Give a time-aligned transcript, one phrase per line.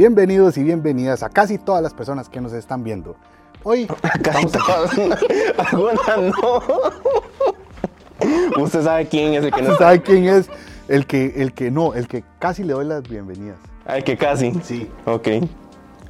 [0.00, 3.16] Bienvenidos y bienvenidas a casi todas las personas que nos están viendo.
[3.64, 3.86] Hoy
[4.22, 4.92] Casi todas.
[5.72, 6.62] Algunas no.
[8.64, 9.84] Usted sabe quién es el que no está.
[9.84, 10.48] ¿Sabe quién es
[10.88, 13.58] el que, el que no, el que casi le doy las bienvenidas?
[13.84, 14.58] Ay, que casi.
[14.64, 15.28] Sí, Ok.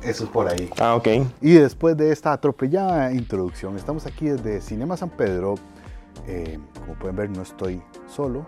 [0.04, 0.70] eso es por ahí.
[0.78, 1.08] Ah, ok.
[1.40, 5.56] Y después de esta atropellada introducción, estamos aquí desde Cinema San Pedro.
[6.28, 8.46] Eh, como pueden ver, no estoy solo.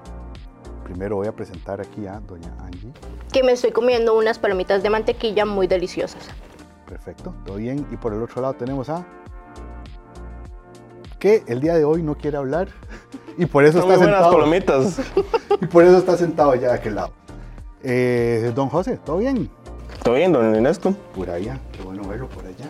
[0.84, 2.92] Primero voy a presentar aquí a doña Angie.
[3.32, 6.28] que me estoy comiendo unas palomitas de mantequilla muy deliciosas.
[6.88, 7.86] Perfecto, todo bien.
[7.90, 9.04] Y por el otro lado tenemos a...
[11.18, 12.68] Que el día de hoy no quiere hablar.
[13.38, 14.36] Y por eso Son está muy buenas sentado.
[14.38, 15.00] palomitas.
[15.62, 17.12] Y por eso está sentado ya de aquel lado.
[17.82, 19.48] Eh, don José, ¿todo bien?
[20.02, 20.94] ¿Todo bien, don Ernesto?
[21.14, 22.66] Por allá, qué bueno verlo por allá.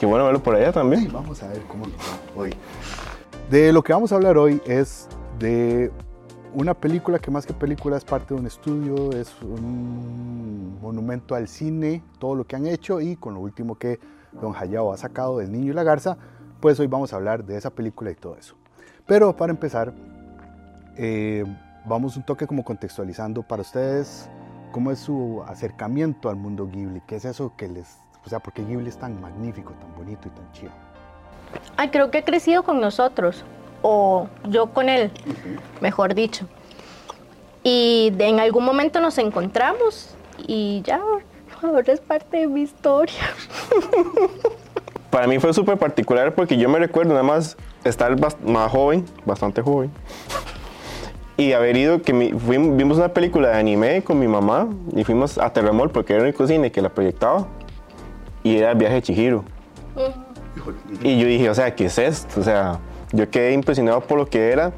[0.00, 1.12] Qué bueno verlo por allá Y también.
[1.12, 2.54] vamos a ver cómo nos va hoy.
[3.50, 5.06] De lo que vamos a hablar hoy es
[5.38, 5.92] de
[6.56, 11.48] una película que más que película es parte de un estudio, es un monumento al
[11.48, 14.00] cine, todo lo que han hecho y con lo último que
[14.32, 16.16] Don Hayao ha sacado del Niño y la Garza,
[16.58, 18.56] pues hoy vamos a hablar de esa película y todo eso.
[19.04, 19.92] Pero para empezar,
[20.96, 21.44] eh,
[21.84, 24.30] vamos un toque como contextualizando para ustedes
[24.72, 28.54] cómo es su acercamiento al mundo Ghibli, qué es eso que les, o sea, por
[28.54, 30.72] qué Ghibli es tan magnífico, tan bonito y tan chido.
[31.76, 33.44] Ay, creo que ha crecido con nosotros,
[33.88, 35.12] o yo con él,
[35.80, 36.46] mejor dicho.
[37.62, 40.10] Y de- en algún momento nos encontramos
[40.46, 41.00] y ya,
[41.62, 43.14] ahora es parte de mi historia.
[45.10, 49.62] Para mí fue súper particular porque yo me recuerdo nada más estar más joven, bastante
[49.62, 49.90] joven,
[51.36, 55.04] y haber ido, que mi- fuimos- vimos una película de anime con mi mamá y
[55.04, 57.46] fuimos a Terramol porque era el único cine que la proyectaba
[58.42, 59.44] y era el viaje de Chihiro.
[61.02, 62.40] Y yo dije, o sea, ¿qué es esto?
[62.40, 62.78] O sea,
[63.12, 64.72] yo quedé impresionado por lo que era,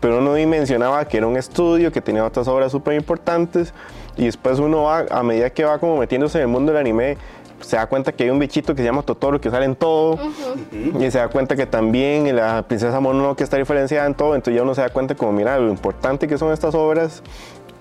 [0.00, 3.74] pero no dimensionaba que era un estudio, que tenía otras obras súper importantes.
[4.16, 7.16] Y después uno va, a medida que va como metiéndose en el mundo del anime,
[7.60, 10.18] se da cuenta que hay un bichito que se llama Totoro que sale en todo.
[10.72, 14.34] Y se da cuenta que también la princesa Mononoke está diferenciada en todo.
[14.34, 17.22] Entonces ya uno se da cuenta como, mira, lo importante que son estas obras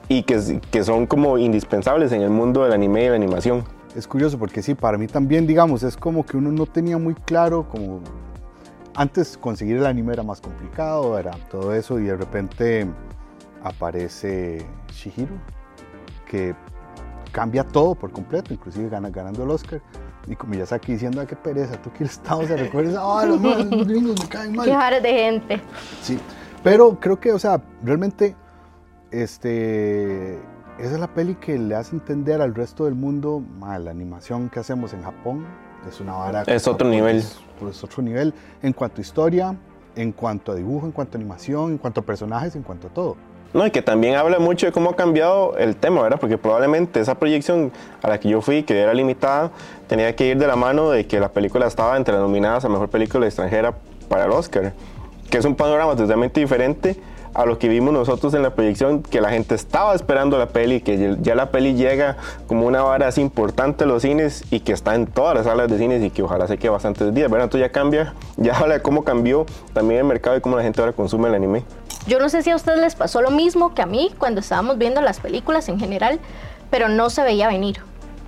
[0.09, 3.63] y que, que son como indispensables en el mundo del anime y la animación.
[3.95, 7.16] Es curioso porque sí, para mí también, digamos, es como que uno no tenía muy
[7.16, 8.01] claro, como
[8.97, 12.88] antes conseguir el anime era más complicado, era todo eso, y de repente
[13.63, 15.35] aparece Shihiro,
[16.25, 16.56] que
[17.31, 19.81] cambia todo por completo, inclusive gana, ganando el Oscar.
[20.25, 23.40] Y como Miyazaki diciendo, "Ah, qué pereza, tú quieres estar, o sea, recuerdas, ah, los
[23.40, 24.66] malos, los gringos me caen mal.
[24.66, 25.62] Qué de gente.
[26.02, 26.18] Sí,
[26.64, 28.35] pero creo que, o sea, realmente,
[29.12, 30.38] este,
[30.79, 34.50] esa es la peli que le hace entender al resto del mundo, ma, la animación
[34.50, 35.46] que hacemos en Japón
[35.88, 36.43] es una vara.
[36.47, 37.17] Es otro nivel.
[37.17, 37.39] Es,
[37.69, 39.55] es otro nivel en cuanto a historia,
[39.95, 42.89] en cuanto a dibujo, en cuanto a animación, en cuanto a personajes, en cuanto a
[42.91, 43.17] todo.
[43.53, 46.19] No, y que también habla mucho de cómo ha cambiado el tema, ¿verdad?
[46.19, 47.71] Porque probablemente esa proyección
[48.01, 49.51] a la que yo fui, que era limitada,
[49.87, 52.69] tenía que ir de la mano de que la película estaba entre las nominadas a
[52.69, 53.73] Mejor Película Extranjera
[54.09, 54.73] para el Oscar,
[55.29, 56.97] que es un panorama totalmente diferente
[57.37, 60.81] a lo que vimos nosotros en la proyección, que la gente estaba esperando la peli,
[60.81, 62.17] que ya la peli llega
[62.47, 65.69] como una vara así importante a los cines y que está en todas las salas
[65.69, 67.45] de cines y que ojalá se quede bastantes días, ¿verdad?
[67.45, 70.81] Entonces ya cambia, ya habla de cómo cambió también el mercado y cómo la gente
[70.81, 71.63] ahora consume el anime.
[72.07, 74.79] Yo no sé si a ustedes les pasó lo mismo que a mí cuando estábamos
[74.79, 76.19] viendo las películas en general,
[76.71, 77.81] pero no se veía venir.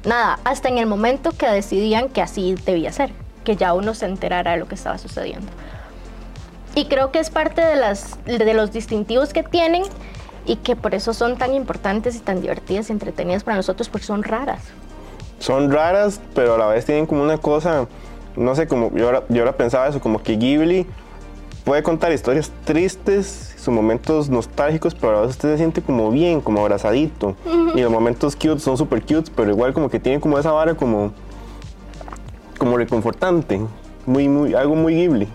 [0.05, 3.09] Nada, hasta en el momento que decidían que así debía ser,
[3.43, 5.47] que ya uno se enterara de lo que estaba sucediendo.
[6.79, 9.83] Y creo que es parte de, las, de los distintivos que tienen
[10.45, 14.07] y que por eso son tan importantes y tan divertidas y entretenidas para nosotros, porque
[14.07, 14.61] son raras.
[15.39, 17.85] son raras, pero a la vez tienen como una cosa,
[18.37, 20.87] no sé, como yo ahora, yo ahora pensaba eso, como que Ghibli
[21.65, 26.09] puede contar historias tristes, sus momentos nostálgicos, pero a la vez usted se siente como
[26.11, 27.35] bien, como abrazadito.
[27.75, 30.75] Y los momentos cute son super cute, pero igual como que tiene como esa vara
[30.75, 31.11] como,
[32.57, 33.59] como reconfortante,
[34.05, 35.27] muy, muy, algo muy Ghibli.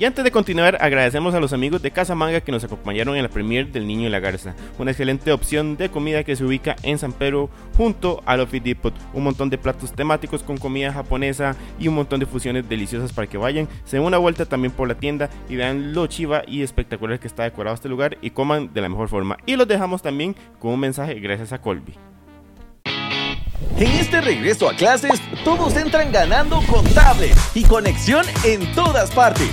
[0.00, 3.24] Y antes de continuar, agradecemos a los amigos de Casa Manga que nos acompañaron en
[3.24, 6.76] la premier del Niño y la Garza, una excelente opción de comida que se ubica
[6.84, 11.56] en San Pedro junto a Lofi Depot, un montón de platos temáticos con comida japonesa
[11.80, 14.86] y un montón de fusiones deliciosas para que vayan, se den una vuelta también por
[14.86, 18.72] la tienda y vean lo chiva y espectacular que está decorado este lugar y coman
[18.72, 19.36] de la mejor forma.
[19.46, 21.94] Y los dejamos también con un mensaje gracias a Colby.
[23.76, 29.50] En este regreso a clases, todos entran ganando con tablet y conexión en todas partes.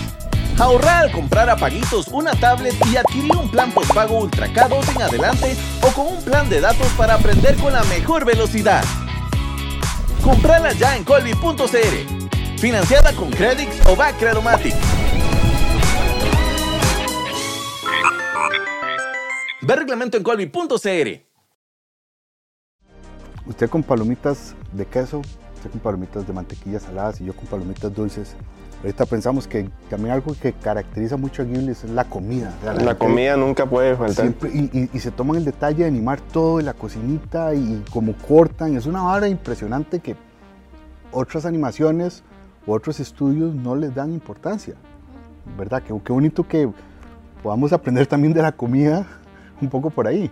[0.57, 5.01] Ahorra al comprar a paguitos una tablet y adquirir un plan postpago ultra K2 en
[5.01, 8.81] adelante o con un plan de datos para aprender con la mejor velocidad.
[10.23, 12.57] Comprala ya en colby.cr.
[12.57, 14.15] Financiada con Credits o Back.
[19.61, 21.25] Ve reglamento en colby.cr.
[23.45, 25.21] usted con palomitas de queso,
[25.55, 28.35] usted con palomitas de mantequilla saladas y yo con palomitas dulces.
[28.85, 32.53] Ahorita pensamos que también algo que caracteriza mucho a Ghibli es la comida.
[32.59, 34.25] O sea, La comida nunca puede faltar.
[34.27, 38.13] siempre- y, y- y se toman el detalle de animar todo, la cocinita y cómo
[38.27, 38.77] cortan.
[38.77, 40.15] Es una vara impresionante que
[41.11, 42.21] otras animaciones
[42.67, 44.75] u otros estudios no les dan importancia.
[45.57, 45.81] ¿Verdad?
[45.81, 46.69] Qué, qué bonito que
[47.41, 49.03] podamos aprender también de la comida
[49.61, 50.29] un poco por ahí.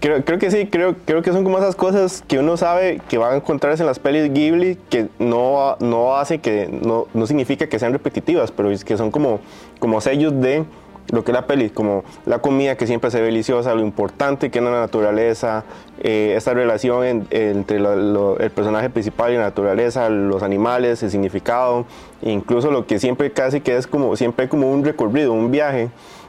[0.00, 3.16] Creo, creo que sí, creo, creo que son como esas cosas que uno sabe que
[3.16, 7.68] van a encontrarse en las pelis Ghibli que no, no hace que, no, no significa
[7.68, 9.40] que sean repetitivas, pero es que son como,
[9.78, 10.64] como sellos de
[11.10, 14.50] lo que es la peli, como la comida que siempre se ve deliciosa, lo importante
[14.50, 15.64] que es la naturaleza,
[16.02, 21.02] eh, esta relación en- entre lo- lo- el personaje principal y la naturaleza, los animales,
[21.02, 21.84] el significado,
[22.22, 25.88] incluso lo que siempre casi que es como, siempre como un recorrido, un viaje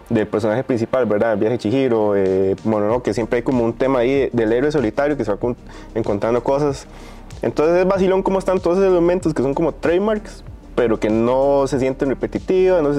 [0.09, 1.33] del personaje principal, ¿verdad?
[1.33, 5.17] El viaje Chihiro, eh, Mononoke, siempre hay como un tema ahí de- del héroe solitario
[5.17, 5.55] que se va con-
[5.95, 6.85] encontrando cosas.
[7.41, 10.43] Entonces es vacilón cómo están todos esos elementos que son como trademarks,
[10.75, 12.83] pero que no se sienten repetitivas.
[12.83, 12.91] No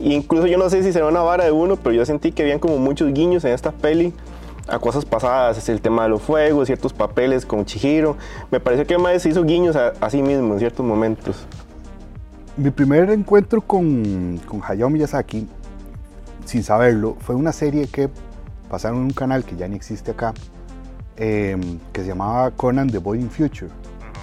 [0.00, 2.58] incluso yo no sé si será una vara de uno, pero yo sentí que habían
[2.58, 4.12] como muchos guiños en esta peli
[4.66, 8.16] a cosas pasadas, es el tema de los fuegos, ciertos papeles con Chihiro.
[8.50, 11.36] Me pareció que se hizo guiños a, a sí mismo en ciertos momentos.
[12.56, 15.46] Mi primer encuentro con, con Hayao Miyazaki,
[16.48, 18.08] sin saberlo, fue una serie que
[18.70, 20.32] pasaron en un canal que ya ni existe acá,
[21.18, 21.58] eh,
[21.92, 23.70] que se llamaba Conan the Boy in Future.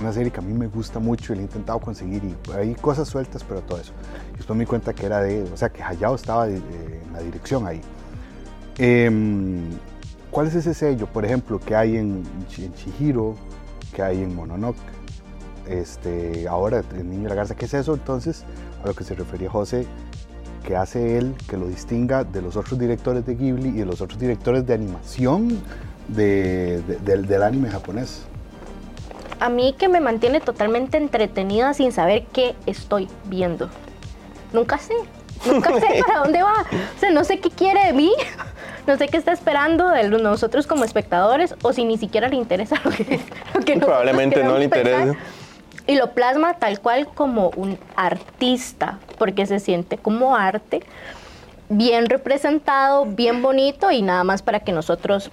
[0.01, 2.74] Una serie que a mí me gusta mucho y la he intentado conseguir y hay
[2.74, 3.94] cosas sueltas, pero todo eso.
[4.33, 7.01] Y después me di cuenta que era de, o sea, que Hayao estaba de- de-
[7.06, 7.80] en la dirección ahí.
[8.77, 9.69] Em,
[10.31, 12.24] ¿Cuál es ese sello, por ejemplo, que hay en,
[12.57, 13.36] en Chihiro,
[13.94, 14.75] que hay en Mononoke?
[15.68, 18.44] Este, ahora el niño y la garza, ¿qué es eso entonces?
[18.83, 19.88] A lo que se refería José,
[20.65, 24.01] que hace él que lo distinga de los otros directores de Ghibli y de los
[24.01, 25.59] otros directores de animación
[26.07, 28.23] de- de- del, del anime japonés.
[29.39, 33.69] A mí que me mantiene totalmente entretenida sin saber qué estoy viendo.
[34.53, 34.94] Nunca sé,
[35.45, 36.53] nunca sé para dónde va.
[36.95, 38.12] O sea, no sé qué quiere de mí,
[38.88, 42.77] no sé qué está esperando de nosotros como espectadores o si ni siquiera le interesa
[42.83, 43.19] lo que,
[43.53, 45.15] lo que Probablemente no le interese.
[45.87, 50.81] Y lo plasma tal cual como un artista, porque se siente como arte,
[51.69, 55.31] bien representado, bien bonito y nada más para que nosotros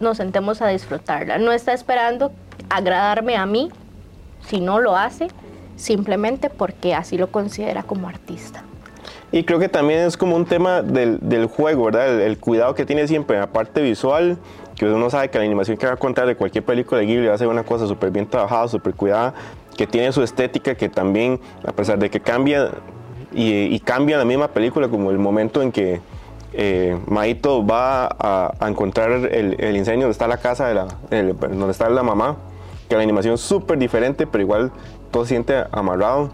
[0.00, 1.38] nos sentemos a disfrutarla.
[1.38, 2.32] No está esperando
[2.68, 3.70] agradarme a mí,
[4.46, 5.28] si no lo hace,
[5.76, 8.62] simplemente porque así lo considera como artista.
[9.32, 12.14] Y creo que también es como un tema del, del juego, ¿verdad?
[12.14, 14.38] El, el cuidado que tiene siempre en la parte visual,
[14.76, 17.26] que uno sabe que la animación que va a contar de cualquier película de Ghibli
[17.26, 19.34] va a ser una cosa súper bien trabajada, súper cuidada,
[19.76, 22.70] que tiene su estética, que también, a pesar de que cambia
[23.32, 26.00] y, cambia la misma película, como el momento en que
[26.52, 31.70] eh, Maito va a, encontrar el, el incendio donde está la casa, de la, donde
[31.70, 32.36] está la mamá,
[32.88, 34.72] que la animación es súper diferente, pero igual
[35.10, 36.30] todo se siente amarrado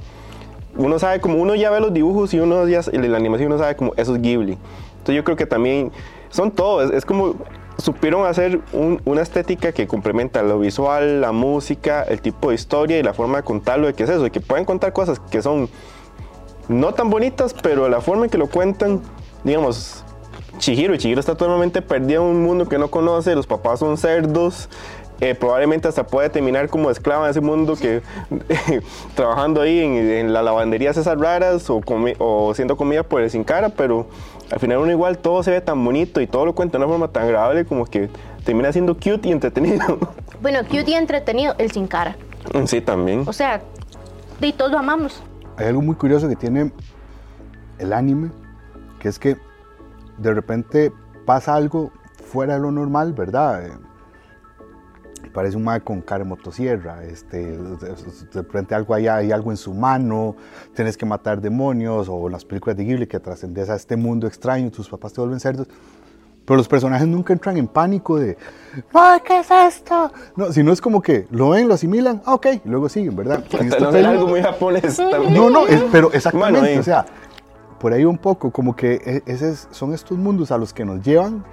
[0.77, 3.77] uno sabe como uno ya ve los dibujos y uno ya la animación uno sabe
[3.77, 4.59] como eso es Ghibli.
[4.93, 5.93] Entonces yo creo que también
[6.31, 7.35] son todos, es como
[7.83, 12.99] supieron hacer un- una estética que complementa lo visual, la música, el tipo de historia
[12.99, 15.43] y la forma de contarlo, de qué es eso, de que pueden contar cosas que
[15.43, 15.69] son
[16.69, 19.03] no tan bonitas, pero la forma en que lo cuentan,
[19.45, 20.05] digamos,
[20.59, 24.69] Chihiro, Chihiro está totalmente perdido en un mundo que no conoce, los papás son cerdos,
[25.23, 28.03] eh, probablemente hasta puede terminar como esclava en ese mundo que
[29.15, 33.31] trabajando ahí en, en las lavanderías esas raras o, comi- o siendo comida por el
[33.31, 34.07] sin cara, pero
[34.51, 36.93] al final uno igual todo se ve tan bonito y todo lo cuenta de una
[36.93, 38.11] forma tan agradable como que
[38.45, 39.99] termina siendo cute y entretenido.
[40.43, 42.17] Bueno, cute y entretenido, el sin cara.
[42.67, 43.23] sí, también.
[43.29, 43.61] O sea,
[44.41, 45.23] y todos lo amamos.
[45.57, 46.73] Hay algo muy curioso que tiene
[47.79, 48.31] el anime,
[48.99, 49.37] que es que
[50.19, 50.91] de repente
[51.25, 51.93] pasa algo
[52.25, 53.69] fuera de lo normal, ¿verdad?
[55.33, 57.95] Parece un mae con cara de motosierra, este, de
[58.35, 60.37] repente algo hay, hay algo en su mano,
[60.75, 64.27] tienes que matar demonios, o en las películas de Ghibli que trascendes a este mundo
[64.27, 65.69] extraño, tus papás te vuelven cerdos.
[66.45, 68.37] Pero los personajes nunca entran en pánico de,
[68.93, 70.13] ¡ay, qué es esto!
[70.37, 73.45] No, sino es como que lo ven, lo asimilan, ah, ok, y luego siguen, ¿verdad?
[73.49, 75.33] Esta No es algo muy japonés también.
[75.35, 76.81] no, no, es- pero exactamente, Bueno, eh.
[76.81, 77.07] o sea,
[77.79, 80.85] por ahí un poco, como que e- ese es- son estos mundos a los que
[80.85, 81.45] nos llevan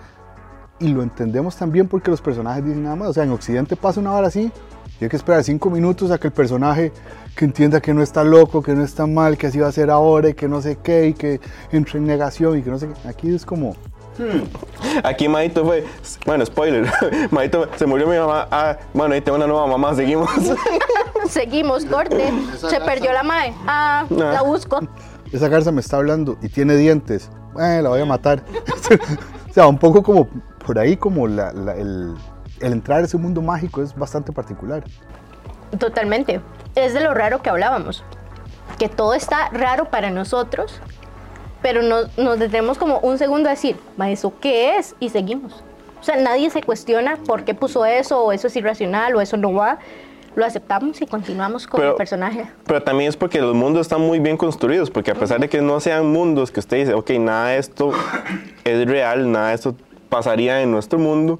[0.79, 3.99] y lo entendemos también porque los personajes dicen nada más, o sea, en Occidente pasa
[3.99, 4.51] una hora así,
[4.99, 6.91] y hay que esperar cinco minutos a que el personaje
[7.35, 9.89] que entienda que no está loco, que no está mal, que así va a ser
[9.89, 11.39] ahora y que no sé qué, y que
[11.71, 13.75] entre en negación y que no sé qué, aquí es como,
[15.03, 15.85] Aquí Maito fue,
[16.25, 16.91] bueno, spoiler,
[17.31, 20.29] Maito se murió mi mamá, ah, bueno, ahí tengo una nueva mamá, seguimos.
[21.29, 22.31] Seguimos, corte.
[22.57, 23.53] Se perdió la mae.
[23.67, 24.79] Ah, la busco.
[25.31, 28.43] esa garza me está hablando y tiene dientes, eh, la voy a matar.
[29.49, 30.27] o sea, un poco como
[30.69, 32.13] por ahí como la- la- el,
[32.59, 34.83] el entrar a ese mundo mágico es bastante particular.
[35.79, 36.41] Totalmente.
[36.75, 38.03] Es de lo raro que hablábamos.
[38.77, 40.79] Que todo está raro para nosotros,
[41.63, 44.95] pero nos, nos detenemos como un segundo a decir, "Ma, ¿eso qué es?
[44.99, 45.63] Y seguimos.
[45.99, 49.37] O sea, nadie se cuestiona por qué puso eso, o eso es irracional, o eso
[49.37, 49.79] no va.
[50.35, 52.45] Lo aceptamos y continuamos con Pero- el personaje.
[52.67, 55.61] Pero también es porque los mundos están muy bien construidos, porque a pesar de que
[55.63, 57.91] no sean mundos que usted dice, ok, nada de esto
[58.63, 59.75] es real, nada de esto
[60.09, 61.39] pasaría en nuestro mundo,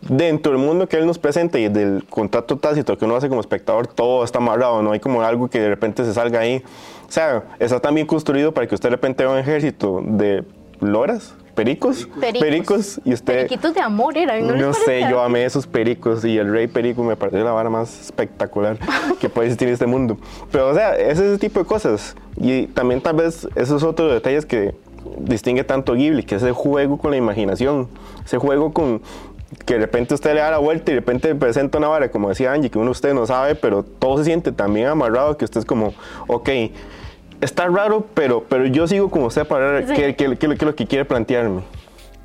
[0.00, 3.40] dentro del mundo que él nos presenta y del contrato tácito que uno hace como
[3.40, 6.62] espectador, todo está amarrado, no hay como algo que de repente se salga ahí.
[7.08, 10.44] O sea, está tan bien construido para que usted de repente vea un ejército de
[10.80, 13.00] loras, pericos, Pericos.
[13.04, 13.34] y usted...
[13.34, 17.02] Periquitos de amor eran, ¿no, No sé, yo amé esos pericos y el rey perico
[17.02, 18.78] me pareció la vara más espectacular
[19.18, 20.18] que puede existir en este mundo.
[20.52, 22.14] Pero, o sea, es ese tipo de cosas.
[22.36, 24.76] Y también tal vez esos otros detalles que
[25.18, 27.88] distingue tanto Ghibli, que es el juego con la imaginación,
[28.24, 29.00] ese juego con
[29.64, 32.28] que de repente usted le da la vuelta y de repente presenta una vara, como
[32.28, 35.36] decía Angie, que uno de ustedes no sabe, pero todo se siente tan bien amarrado
[35.38, 35.94] que usted es como,
[36.26, 36.48] ok,
[37.40, 39.94] está raro, pero, pero yo sigo como usted para ver Sí.
[39.94, 41.62] qué, qué- qué- qué es lo que quiere plantearme.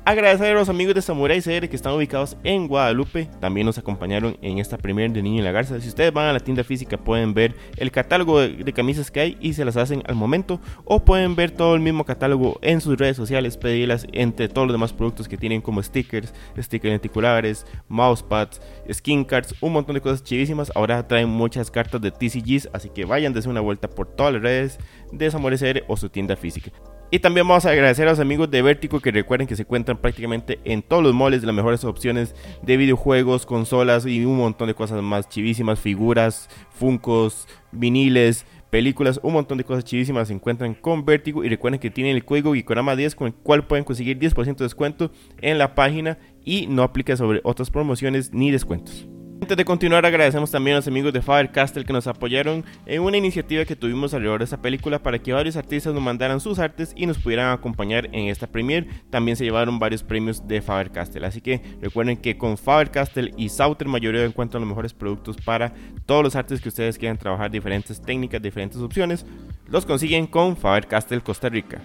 [0.06, 3.30] Agradecer a los amigos de Samurai CR que están ubicados en Guadalupe.
[3.40, 5.80] También nos acompañaron en esta premier de Niño y la Garza.
[5.80, 9.20] Si ustedes van a la tienda física pueden ver el catálogo de, de camisas que
[9.20, 10.60] hay y se las hacen al momento.
[10.84, 14.74] O pueden ver todo el mismo catálogo en sus redes sociales, pedirlas entre todos los
[14.74, 18.60] demás productos que tienen como stickers, stickers lenticulares, mousepads,
[18.92, 20.70] skin cards, un montón de cosas chivísimas.
[20.74, 24.42] Ahora traen muchas cartas de TCGs, así que vayan, dense una vuelta por todas las
[24.42, 24.78] redes
[25.12, 26.72] de Samurai CR o su tienda física.
[27.14, 29.98] Y también vamos a agradecer a los amigos de Vertigo que recuerden que se encuentran
[29.98, 34.66] prácticamente en todos los moles de las mejores opciones de videojuegos, consolas y un montón
[34.66, 40.74] de cosas más chivísimas, figuras, funcos, viniles, películas, un montón de cosas chivísimas se encuentran
[40.74, 44.18] con Vertigo y recuerden que tienen el código Gikorama 10 con el cual pueden conseguir
[44.18, 49.06] 10% de descuento en la página y no aplica sobre otras promociones ni descuentos.
[49.44, 53.02] Antes de continuar, agradecemos también a los amigos de Faber Castell que nos apoyaron en
[53.02, 56.58] una iniciativa que tuvimos alrededor de esta película para que varios artistas nos mandaran sus
[56.58, 58.88] artes y nos pudieran acompañar en esta premiere.
[59.10, 61.24] También se llevaron varios premios de Faber Castell.
[61.26, 65.74] Así que recuerden que con Faber Castell y Sauter Mayoreo encuentran los mejores productos para
[66.06, 69.26] todos los artes que ustedes quieran trabajar, diferentes técnicas, diferentes opciones.
[69.68, 71.82] Los consiguen con Faber Castell Costa Rica.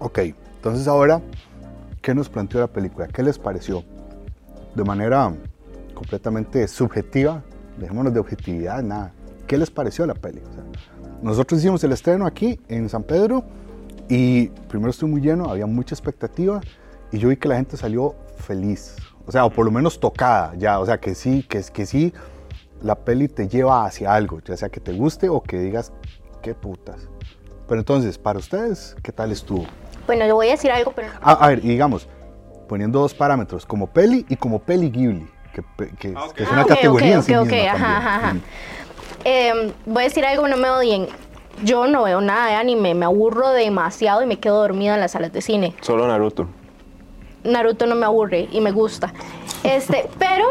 [0.00, 1.22] Ok, entonces ahora,
[2.02, 3.08] ¿qué nos planteó la película?
[3.08, 3.82] ¿Qué les pareció?
[4.74, 5.32] De manera
[5.98, 7.42] completamente subjetiva,
[7.76, 9.12] dejémonos de objetividad, nada.
[9.48, 10.40] ¿Qué les pareció la peli?
[10.48, 10.62] O sea,
[11.20, 13.42] nosotros hicimos el estreno aquí en San Pedro
[14.08, 16.60] y primero estuvo muy lleno, había mucha expectativa
[17.10, 18.94] y yo vi que la gente salió feliz,
[19.26, 22.12] o sea, o por lo menos tocada ya, o sea, que sí, que, que sí,
[22.80, 25.92] la peli te lleva hacia algo, ya sea que te guste o que digas,
[26.42, 27.08] qué putas.
[27.66, 29.66] Pero entonces, para ustedes, ¿qué tal estuvo?
[30.06, 32.08] Bueno, yo voy a decir algo, pero Ah, a ver, digamos,
[32.68, 35.26] poniendo dos parámetros, como peli y como peli Ghibli,
[35.76, 37.96] que, que- que es una Ah, ok, categoría en ok, sí ok, misma ok, ajá,
[37.98, 38.34] ajá, ajá.
[38.34, 38.40] Mm.
[39.24, 41.08] Eh, voy a decir algo, no me odien.
[41.64, 45.12] Yo no veo nada de anime, me aburro demasiado y me quedo dormida en las
[45.12, 45.74] salas de cine.
[45.80, 46.46] Solo Naruto.
[47.44, 49.12] Naruto no me aburre y me gusta.
[49.64, 50.44] Este, pero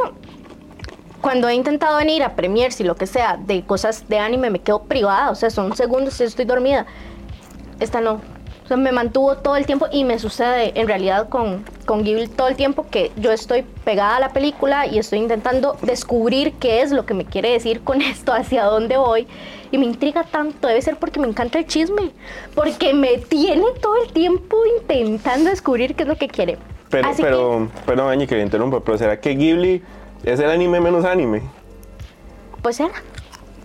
[1.21, 4.59] cuando he intentado venir a premiers y lo que sea de cosas de anime me
[4.59, 6.85] quedo privada, o sea, son segundos y estoy dormida.
[7.79, 8.19] Esta no.
[8.67, 12.27] O sea, me mantuvo todo el tiempo y me sucede en realidad con, con Ghibli
[12.27, 16.81] todo el tiempo que yo estoy pegada a la película y estoy intentando descubrir qué
[16.81, 19.25] es lo que me quiere decir con esto, hacia dónde voy.
[19.71, 22.11] Y me intriga tanto, debe ser porque me encanta el chisme,
[22.55, 26.57] porque me tiene todo el tiempo intentando descubrir qué es lo que quiere.
[26.89, 29.81] Pero, Así que- pero, perdón, Añi, que le interrumpa, pero ¿será que Ghibli
[30.25, 31.41] es el anime menos anime?
[32.61, 32.91] Pues era.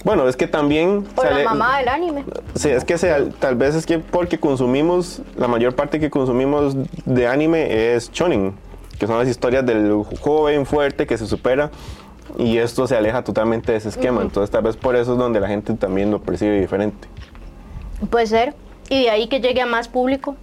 [0.05, 1.07] Bueno, es que también...
[1.17, 2.25] O sale- la mamá del anime.
[2.55, 2.97] Sí, es que
[3.39, 8.55] tal vez es que porque consumimos, la mayor parte que consumimos de anime es shonen,
[8.99, 11.71] que son las historias del joven fuerte que se supera
[12.39, 14.23] y esto se aleja totalmente de ese esquema.
[14.23, 17.09] Entonces tal vez por eso es donde la gente también lo percibe diferente.
[18.11, 18.55] Puede ser.
[18.89, 20.35] Y de ahí que llegue a más público.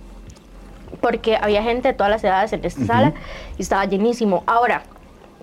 [1.01, 3.13] Porque había gente de todas las edades en esta sala
[3.57, 4.43] y estaba llenísimo.
[4.47, 4.83] Ahora,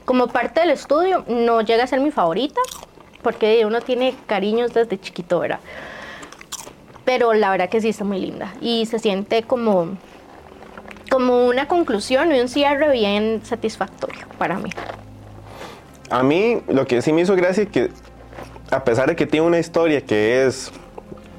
[0.04, 2.60] como parte del estudio, no llega a ser mi favorita.
[3.26, 5.58] Porque uno tiene cariños desde chiquito, ¿verdad?
[7.04, 8.54] Pero la verdad que sí está muy linda.
[8.60, 9.96] Y se siente como,
[11.10, 14.70] como una conclusión y un cierre bien satisfactorio para mí.
[16.08, 17.90] A mí lo que sí me hizo gracia es que
[18.70, 20.70] a pesar de que tiene una historia que es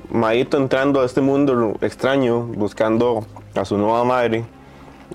[0.10, 3.26] Maito entrando a este mundo extraño, buscando
[3.56, 4.44] a su nueva madre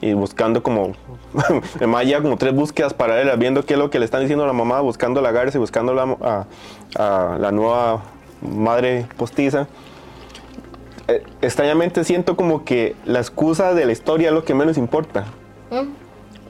[0.03, 0.93] y buscando como,
[1.77, 4.47] además ya como tres búsquedas paralelas, viendo qué es lo que le están diciendo a
[4.47, 6.47] la mamá, buscando la Garza y buscando la- a,
[7.35, 8.03] a la nueva
[8.43, 9.67] madre postiza.
[11.09, 15.25] Eh, extrañamente siento como que la excusa de la historia es lo que menos importa.
[15.71, 15.89] Mm.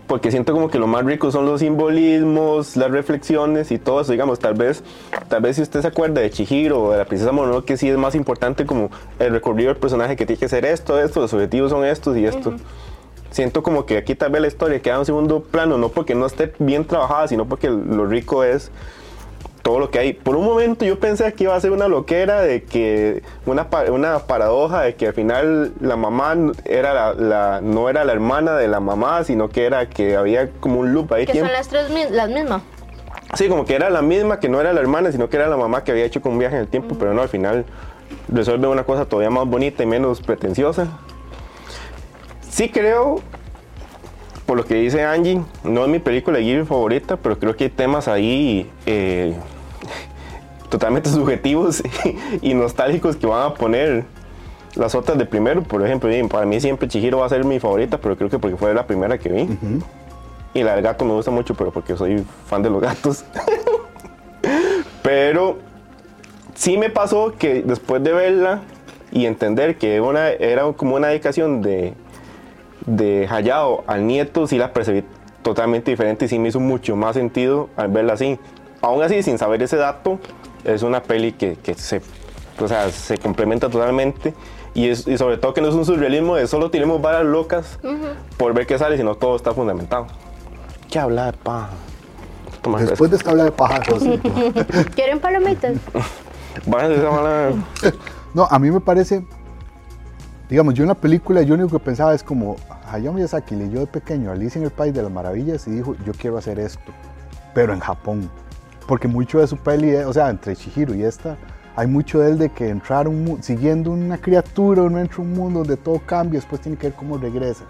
[0.09, 4.13] porque siento como que lo más rico son los simbolismos, las reflexiones y todo eso,
[4.13, 4.83] digamos, tal vez,
[5.29, 7.97] tal vez si usted se acuerda de Chihiro o de la princesa Mononoke, sí es
[7.97, 11.71] más importante como el recorrido del personaje que tiene que ser esto, esto, los objetivos
[11.71, 12.53] son estos y esto.
[13.33, 16.27] Siento como que aquí tal vez la historia queda en segundo plano, no porque no
[16.27, 18.71] esté bien trabajada, sino porque lo rico es
[19.63, 20.13] todo lo que hay.
[20.13, 24.19] Por un momento yo pensé que iba a ser una loquera de que una, una
[24.21, 26.37] paradoja de que al final la mamá
[26.67, 30.51] era la, la- no era la hermana de la mamá, sino que era que había
[30.61, 31.25] como un loop ahí.
[31.27, 31.49] Que tiempo.
[31.49, 32.63] son las tres las mismas.
[33.35, 35.57] Sí, como que era la misma, que no era la hermana, sino que era la
[35.57, 37.65] mamá que había hecho como un viaje en el tiempo, pero no, al final
[38.29, 40.89] resuelve una cosa todavía más bonita y menos pretenciosa.
[42.53, 43.21] Sí creo,
[44.45, 47.65] por lo que dice Angie, no es mi película de Ghibli favorita, pero creo que
[47.65, 49.35] hay temas ahí eh,
[50.69, 51.83] totalmente subjetivos
[52.43, 54.05] y nostálgicos que van a poner
[54.75, 55.63] las otras de primero.
[55.63, 58.59] Por ejemplo, para mí siempre Chihiro va a ser mi favorita, pero creo que porque
[58.59, 59.49] fue la primera que vi.
[60.53, 63.25] Y la del gato me gusta mucho, pero porque soy fan de los gatos.
[65.03, 65.57] pero
[66.55, 68.61] sí me pasó que después de verla
[69.11, 71.95] y entender que una, era como una dedicación de,
[72.87, 75.05] de Hayao al nieto, sí la percibí
[75.43, 78.39] totalmente diferente y sí me hizo mucho más sentido al verla así.
[78.81, 80.19] Aún así, sin saber ese dato,
[80.65, 82.01] es una peli que, que se,
[82.61, 84.35] o sea, se complementa totalmente.
[84.75, 87.79] Y, es- y sobre todo que no es un surrealismo de solo tenemos varas locas
[88.39, 90.07] por ver qué sale, sino todo está fundamentado.
[90.91, 91.71] ¿Qué habla de paja?
[92.63, 94.03] Toma, Después de esta habla de pájaros.
[94.95, 95.75] ¿Quieren palomitas?
[96.67, 97.51] Bájense esa mala-
[98.35, 99.25] No, a mí me parece,
[100.49, 102.57] digamos, yo en la película, yo lo único que pensaba es como,
[102.91, 106.13] Hayao Miyazaki leyó de pequeño Alicia en el País de las Maravillas y dijo, yo
[106.13, 106.93] quiero hacer esto,
[107.55, 108.29] pero en Japón.
[108.87, 111.37] Porque mucho de su peli, eh, o sea, entre Chihiro y esta,
[111.77, 115.33] hay mucho de él de que entrar un siguiendo una criatura, uno entra a un
[115.33, 117.65] mundo donde todo cambia, después tiene que ver cómo regresa.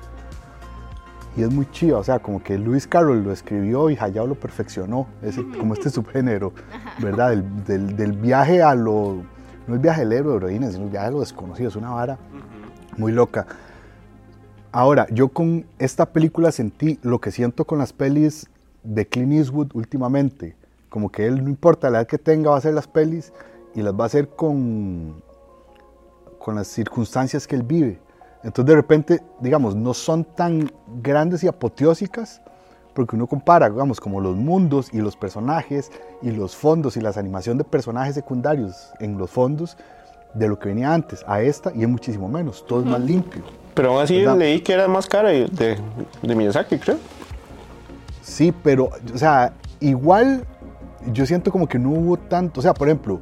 [1.37, 4.35] Y es muy chido, o sea, como que Lewis Carroll lo escribió y Hayao lo
[4.35, 6.53] perfeccionó, ese, como este subgénero,
[6.99, 7.31] ¿verdad?
[7.31, 9.23] Del, del- del viaje a lo,
[9.67, 12.19] no el viaje del héroe heroína, sino el viaje a lo desconocido, es una vara
[12.97, 13.47] muy loca.
[14.71, 18.49] Ahora, yo con esta película sentí lo que siento con las pelis
[18.83, 20.57] de Clint Eastwood últimamente,
[20.89, 23.33] como que él no importa la edad que tenga, va a hacer las pelis
[23.75, 25.23] y las va a hacer con,
[26.39, 28.01] con las circunstancias que él vive.
[28.43, 30.71] Entonces de repente, digamos, no son tan
[31.03, 32.41] grandes y apoteósicas,
[32.95, 37.17] porque uno compara, digamos, como los mundos y los personajes y los fondos y las
[37.17, 39.77] animación de personajes secundarios en los fondos
[40.35, 43.43] de lo que venía antes a esta y es muchísimo menos, todo es más limpio.
[43.75, 44.37] Pero aún así ¿Verdad?
[44.39, 45.47] leí que era más cara de,
[46.23, 46.99] de, Miyazaki, creo.
[48.21, 50.45] Sí, pero, o sea, igual
[51.13, 53.21] yo siento como que no hubo tanto, o sea, por ejemplo,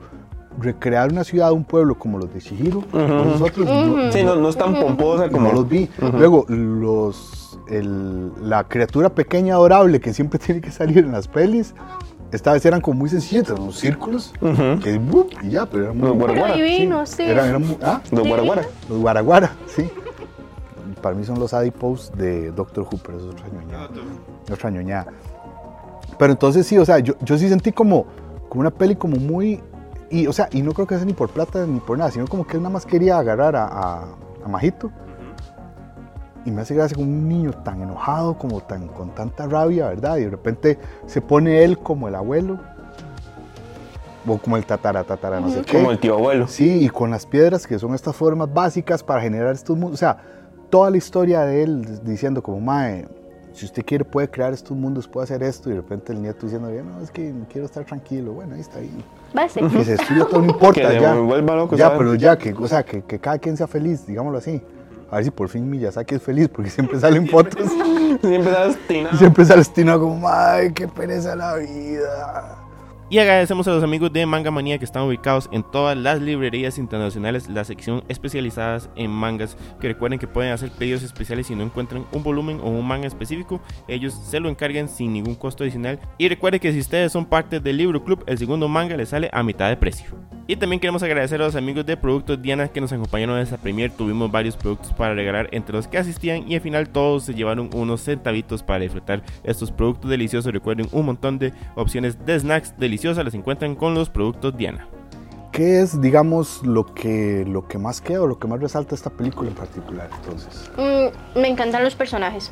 [0.58, 4.56] recrear una ciudad, un pueblo como los de Chihiro, nosotros no, Sí, no, no es
[4.56, 5.88] tan pomposa como no los vi.
[6.12, 11.74] Luego, los, el- la criatura pequeña adorable que siempre tiene que salir en las pelis,
[12.32, 14.32] esta vez eran como muy sencillitas, los círculos,
[14.82, 15.32] que ¡bup!
[15.42, 16.54] y ya, pero eran muy Los guaraguara.
[16.54, 17.22] Divino, sí.
[17.24, 18.62] Eran, eran muy- ah, Los guaraguara.
[18.88, 19.90] los guaraguara, sí.
[21.02, 23.88] Para mí son los adipose de Doctor Who, pero eso es otra ñoñada.
[24.52, 25.06] Otra ñoñada.
[26.18, 28.06] Pero entonces sí, o sea, yo, yo sí sentí como,
[28.48, 29.60] como una peli como muy...
[30.10, 32.26] Y, o sea, y no creo que sea ni por plata ni por nada, sino
[32.26, 34.04] como que él nada más quería agarrar a, a,
[34.44, 34.90] a Majito.
[36.44, 40.16] Y me hace gracia como un niño tan enojado, como tan con tanta rabia, ¿verdad?
[40.16, 42.59] Y de repente se pone él como el abuelo.
[44.26, 45.79] O como el tatara, tatara, no sé qué.
[45.79, 46.46] Como el tío abuelo.
[46.46, 49.94] Sí, y con las piedras que son estas formas básicas para generar estos mundos.
[49.94, 50.18] O sea,
[50.68, 53.09] toda la historia de él diciendo como, mae,
[53.53, 55.68] si usted quiere puede crear estos mundos, puede hacer esto.
[55.68, 58.33] Y de repente el nieto diciendo, no, es que quiero estar tranquilo.
[58.33, 58.90] Bueno, ahí está ahí.
[59.35, 59.61] Base.
[59.61, 60.88] Que se todo, no importa.
[60.88, 63.66] Que ya, vuelva loco, ya pero ya, que, o sea, que, que cada quien sea
[63.66, 64.62] feliz, digámoslo así.
[65.10, 67.68] A ver si por fin Miyazaki es feliz, porque siempre salen fotos.
[68.20, 69.14] Siempre está destinado.
[69.14, 72.56] y siempre sale destinado como, ay, qué pereza la vida.
[73.12, 76.78] Y agradecemos a los amigos de Manga Manía que están ubicados en todas las librerías
[76.78, 81.64] internacionales, la sección especializadas en mangas, que recuerden que pueden hacer pedidos especiales si no
[81.64, 85.98] encuentran un volumen o un manga específico, ellos se lo encargan sin ningún costo adicional.
[86.18, 89.28] Y recuerden que si ustedes son parte del Libro Club, el segundo manga les sale
[89.32, 90.06] a mitad de precio.
[90.50, 93.56] Y también queremos agradecer a los amigos de Productos Diana que nos acompañaron en esta
[93.56, 93.92] premier.
[93.92, 97.70] Tuvimos varios productos para regalar entre los que asistían y al final todos se llevaron
[97.72, 100.52] unos centavitos para disfrutar estos productos deliciosos.
[100.52, 104.86] Recuerden un montón de opciones de snacks deliciosas las encuentran con los productos Diana.
[105.52, 109.08] ¿Qué es, digamos, lo que, lo que más queda o lo que más resalta esta
[109.10, 110.08] película en particular?
[110.22, 112.50] Entonces, Mm, me encantan los personajes.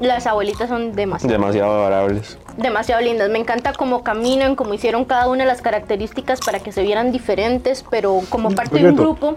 [0.00, 2.38] Las abuelitas son demasiado, Demasiado adorables.
[2.58, 3.30] demasiado lindas.
[3.30, 7.10] Me encanta cómo caminan, cómo hicieron cada una de las características para que se vieran
[7.10, 9.36] diferentes, pero como parte de un grupo.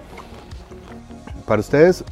[1.48, 2.04] para ustedes,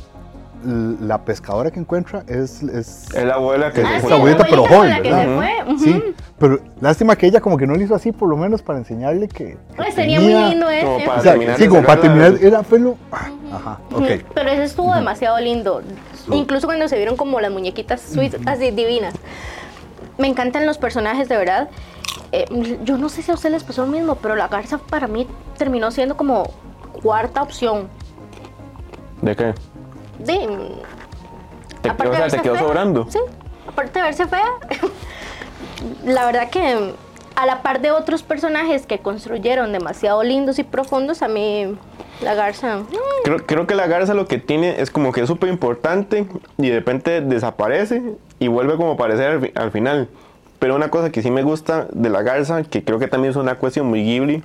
[0.63, 2.62] la pescadora que encuentra es...
[2.63, 5.12] es Es la abuela que Es Ah, se abuelita, pero abuelita con joven, la que
[5.12, 5.24] ¿verdad?
[5.24, 5.74] se fue.
[5.74, 5.80] ujú.
[5.84, 6.04] Sí,
[6.38, 9.28] pero lástima que ella como que no lo hizo así, por lo menos para enseñarle
[9.28, 9.45] que...
[9.52, 11.06] que Pues sería muy tenía- lindo Como ese.
[11.06, 12.98] para O sea, terminar sí, como para terminar, era pelo...
[13.12, 14.08] ah, Ajá, ok.
[14.34, 15.82] Pero ese estuvo demasiado lindo.
[16.32, 19.13] Incluso cuando se vieron como las muñequitas sweet, así divinas.
[20.17, 21.69] Me encantan los personajes, de verdad.
[22.32, 22.45] Eh,
[22.84, 25.26] yo no sé si a ustedes les pasó lo mismo, pero la garza para mí
[25.58, 26.43] terminó siendo como
[27.02, 27.88] cuarta opción.
[29.22, 29.54] ¿De qué?
[30.19, 30.38] De,
[31.82, 33.08] ¿Te, aparte o de sea, verse te quedó fea, sobrando?
[33.10, 33.19] Sí,
[33.67, 34.45] aparte de verse fea.
[36.05, 36.93] la verdad que
[37.36, 41.77] a la par de otros personajes que construyeron demasiado lindos y profundos, a mí
[42.21, 42.79] la garza...
[42.79, 42.88] mm,
[43.23, 46.27] Creo, creo que la garza lo que tiene es como que es súper importante
[46.58, 48.01] y de repente desaparece
[48.39, 50.10] y vuelve como a aparecer al, al final.
[50.60, 53.38] Pero una cosa que sí me gusta de la garza, que creo que también es
[53.38, 54.43] una cuestión muy Ghibli,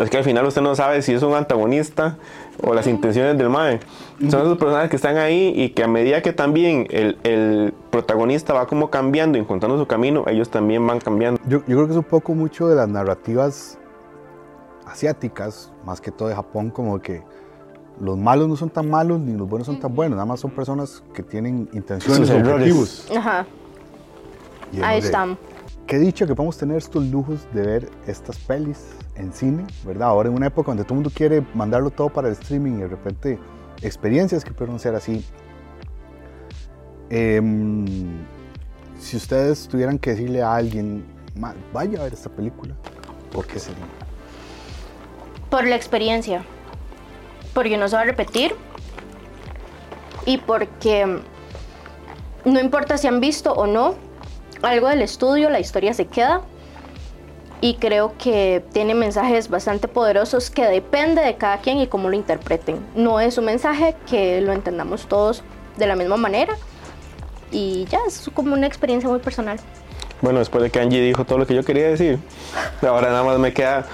[0.00, 2.16] es que al final usted no sabe si es un antagonista
[2.62, 3.80] o las intenciones del mae.
[4.28, 8.52] Son esos personajes que están ahí y que a medida que también el, el protagonista
[8.52, 11.40] va como cambiando y encontrando su camino, ellos también van cambiando.
[11.46, 13.78] Yo, yo creo que es un poco mucho de las narrativas
[14.86, 17.22] asiáticas, más que todo de Japón, como que
[18.00, 20.50] los malos no son tan malos ni los buenos son tan buenos, nada más son
[20.50, 23.08] personas que tienen intenciones Sus objetivos.
[23.16, 23.46] Ajá,
[24.82, 25.38] ahí están.
[25.86, 30.08] Qué dicho que podemos tener estos lujos de ver estas pelis en cine, ¿verdad?
[30.08, 32.80] Ahora en una época donde todo el mundo quiere mandarlo todo para el streaming y
[32.82, 33.38] de repente
[33.82, 35.24] experiencias que pueden ser así.
[37.10, 37.84] Em,
[38.98, 42.74] si ustedes tuvieran que decirle a alguien, "Ma, vaya a ver esta película,
[43.32, 43.84] ¿por qué sería?
[45.50, 46.42] Por la experiencia.
[47.52, 48.54] Porque no se va a repetir.
[50.24, 51.20] Y porque
[52.46, 54.11] no importa si han visto o no
[54.62, 56.42] algo del estudio, la historia se queda.
[57.60, 62.16] Y creo que tiene mensajes bastante poderosos que depende de cada quien y cómo lo
[62.16, 62.80] interpreten.
[62.96, 65.44] No es un mensaje que lo entendamos todos
[65.76, 66.56] de la misma manera.
[67.52, 69.60] Y ya, es como una experiencia muy personal.
[70.22, 72.18] Bueno, después de que Angie dijo todo lo que yo quería decir,
[72.82, 73.86] ahora nada más me queda...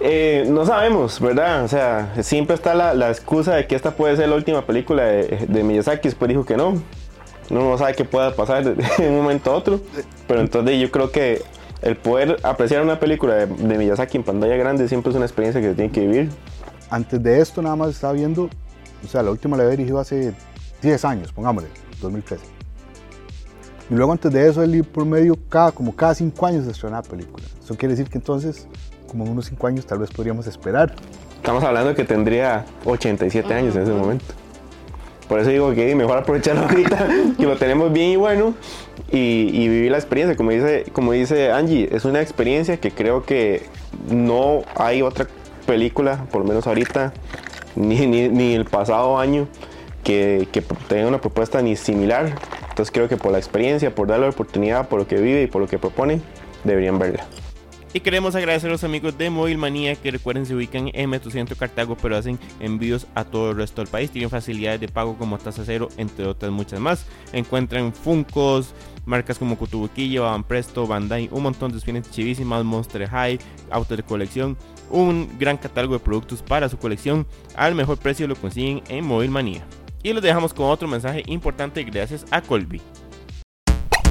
[0.00, 1.64] eh, no sabemos, ¿verdad?
[1.64, 5.44] O sea, siempre está la, excusa de que esta puede ser la última película de,
[5.46, 6.80] de Miyazaki, después dijo que no.
[7.50, 8.64] Uno no sabe qué pueda pasar
[8.98, 9.80] de, un momento a otro.
[10.26, 11.42] Pero entonces yo creo que
[11.82, 15.60] el poder apreciar una película de, de Miyazaki en pantalla grande siempre es una experiencia
[15.60, 16.30] que se tiene que vivir.
[16.90, 18.48] Antes de esto nada más estaba viendo,
[19.04, 20.34] o sea, la última la había dirigido hace
[20.82, 21.68] 10 años, pongámosle,
[22.00, 22.44] 2013.
[23.90, 27.02] Y luego antes de eso él por medio, cada, como cada 5 años se estrenaba
[27.02, 27.44] película.
[27.62, 28.66] Eso quiere decir que entonces,
[29.08, 30.94] como en unos 5 años tal vez podríamos esperar.
[31.36, 34.24] Estamos hablando de que tendría 87 años en ese momento.
[35.28, 37.08] Por eso digo que mejor aprovecharlo ahorita,
[37.38, 38.54] que lo tenemos bien y bueno,
[39.10, 40.36] y, vivir la experiencia.
[40.36, 43.62] Como dice, como dice Angie, es una experiencia que creo que
[44.10, 45.26] no hay otra
[45.66, 47.12] película, por lo menos ahorita,
[47.76, 49.48] ni, ni, ni el pasado año,
[50.02, 52.34] que, que tenga una propuesta ni similar.
[52.68, 55.46] Entonces creo que por la experiencia, por darle la oportunidad, por lo que vive y
[55.46, 56.20] por lo que propone,
[56.64, 57.24] deberían verla.
[57.96, 61.54] Y queremos agradecer a los amigos de Móvil Manía que recuerden se ubican en Metrocentro
[61.54, 64.10] Cartago, pero hacen envíos a todo el resto del país.
[64.10, 67.06] Tienen facilidades de pago como tasa cero, entre otras muchas más.
[67.32, 68.74] Encuentran Funcos,
[69.06, 73.38] marcas como Cotubuquillo, Van Presto, Bandai, un montón de spins chivísimas, Monster High,
[73.70, 74.58] autos de colección,
[74.90, 77.28] un gran catálogo de productos para su colección.
[77.54, 79.64] Al mejor precio lo consiguen en Móvil Manía.
[80.02, 82.82] Y los dejamos con otro mensaje importante gracias a Colby.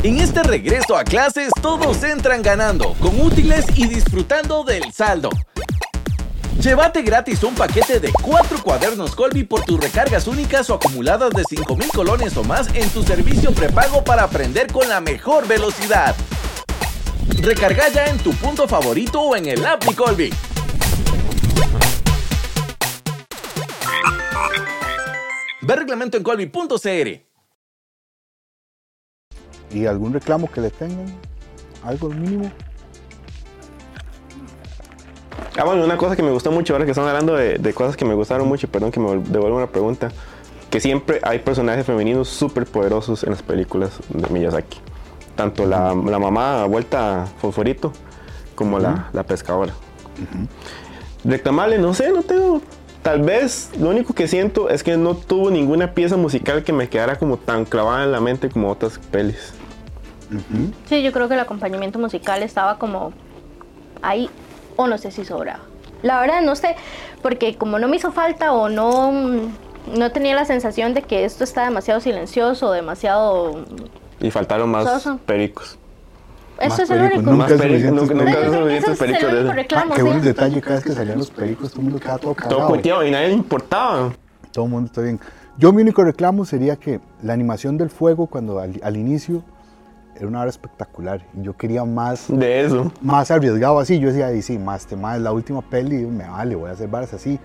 [0.03, 5.29] En este regreso a clases todos entran ganando, con útiles y disfrutando del saldo.
[6.59, 11.45] Llévate gratis un paquete de 4 cuadernos Colby por tus recargas únicas o acumuladas de
[11.45, 16.13] 5000 colones o más en tu servicio prepago para aprender con la mejor velocidad.
[17.39, 20.33] Recarga ya en tu punto favorito o en el app Colby.
[25.61, 27.32] Ve reglamento en colby.cr.
[29.73, 31.05] ¿Y algún reclamo que le tengan?
[31.83, 32.51] ¿Algo mínimo?
[35.57, 37.97] Ah, bueno, una cosa que me gustó mucho ahora que están hablando de, de cosas
[37.97, 40.11] que me gustaron mucho, perdón que me devuelva una pregunta,
[40.69, 44.79] que siempre hay personajes femeninos súper poderosos en las películas de Miyazaki.
[45.35, 47.91] Tanto la, la mamá vuelta fosforito
[48.55, 49.73] como la, la pescadora.
[51.23, 52.61] Reclamarle, no sé, no tengo...
[53.01, 56.87] Tal vez lo único que siento es que no tuvo ninguna pieza musical que me
[56.87, 59.53] quedara como tan clavada en la mente como otras pelis.
[60.87, 63.11] Sí, yo creo que el acompañamiento musical estaba como
[64.01, 64.29] ahí,
[64.75, 65.59] o no sé si sobraba.
[66.01, 66.75] La verdad no sé,
[67.21, 69.11] porque como no me hizo falta o no,
[69.95, 73.63] no tenía la sensación de que esto está demasiado silencioso, demasiado...
[74.19, 75.19] Y faltaron más Soso.
[75.25, 75.77] pericos.
[76.59, 77.21] Eso es el único.
[77.31, 79.31] nunca es pericos, suficientes pericos.
[79.31, 79.53] de eso.
[79.53, 80.07] reclamo, Ah, qué sí.
[80.07, 82.67] buen detalle, cada vez que salían los pericos todo el mundo quedaba todo Todo cagado.
[82.69, 84.13] cuiteado y nadie le importaba.
[84.51, 85.19] Todo el mundo está bien.
[85.57, 89.43] Yo mi único reclamo sería que la animación del fuego cuando al, al inicio
[90.15, 92.91] era una hora espectacular y yo quería más, De eso.
[93.01, 93.99] más arriesgado así.
[93.99, 96.87] Yo decía, y sí, más tema es la última peli, me vale, voy a hacer
[96.89, 97.39] varas así.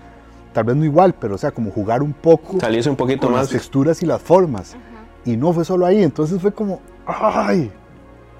[0.53, 3.31] Tal vez no igual, pero o sea, como jugar un poco Salirse un poquito con
[3.33, 3.43] más.
[3.43, 4.75] las texturas y las formas.
[5.25, 7.71] Y no fue solo ahí, entonces fue como, ay,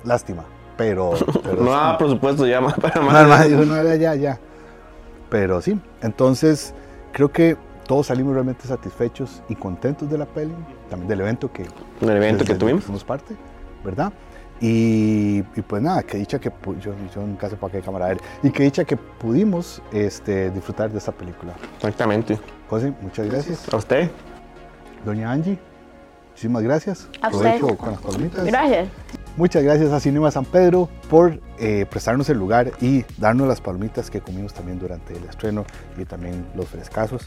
[0.04, 0.44] lástima.
[0.78, 1.12] Pero,
[1.44, 1.70] pero No sí.
[1.70, 3.50] daba presupuesto ya más para más.
[3.50, 4.40] no, ya, ya, ya.
[5.30, 6.74] Pero sí, entonces
[7.12, 10.54] creo que todos salimos realmente satisfechos y contentos de la peli,
[10.90, 11.64] también del evento que,
[12.02, 12.84] El evento que desde tuvimos.
[12.84, 13.36] fuimos parte,
[13.84, 14.14] ¿verdad?
[14.62, 18.20] Y, y pues nada, que dicha que yo, yo nunca sé para qué cámara era,
[18.44, 21.54] y que dicha que pudimos este, disfrutar de esta película.
[21.78, 22.38] Exactamente.
[22.70, 23.74] José, muchas gracias.
[23.74, 24.12] A usted.
[25.06, 25.58] Doña Angie,
[26.32, 27.08] muchísimas gracias.
[27.22, 27.62] A usted.
[27.62, 28.46] Con las palomitas.
[28.46, 28.90] Gracias.
[29.38, 34.10] Muchas gracias a Cinema San Pedro por eh, prestarnos el lugar y darnos las palomitas
[34.10, 35.64] que comimos también durante el estreno
[35.98, 37.26] y también los frescazos.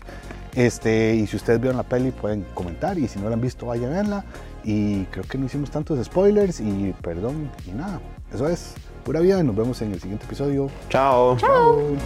[0.54, 3.64] Este, y si ustedes vieron la peli pueden comentar y si no la han visto
[3.64, 4.24] vayan a verla.
[4.64, 8.00] Y creo que no hicimos tantos spoilers y perdón y nada.
[8.32, 10.70] Eso es pura vida y nos vemos en el siguiente episodio.
[10.88, 11.36] Chao.
[11.38, 11.96] Chao.